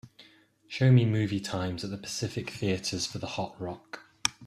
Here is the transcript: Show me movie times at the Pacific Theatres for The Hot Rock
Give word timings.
Show 0.67 0.91
me 0.91 1.05
movie 1.05 1.39
times 1.39 1.83
at 1.83 1.91
the 1.91 1.97
Pacific 1.99 2.49
Theatres 2.49 3.05
for 3.05 3.19
The 3.19 3.27
Hot 3.37 3.55
Rock 3.61 4.01